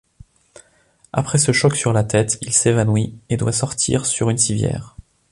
Après 1.13 1.37
ce 1.37 1.51
choc 1.51 1.75
sur 1.75 1.93
la 1.93 2.03
tête, 2.03 2.39
il 2.41 2.53
s'évanouit 2.53 3.13
et 3.29 3.37
doit 3.37 3.51
sortir 3.51 4.07
sur 4.07 4.31
une 4.31 4.37
civière. 4.39 4.95